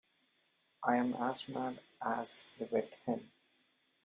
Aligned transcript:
I 0.83 0.95
am 0.95 1.13
as 1.13 1.47
mad 1.47 1.79
as 2.01 2.43
a 2.59 2.65
wet 2.73 2.91
hen. 3.05 3.29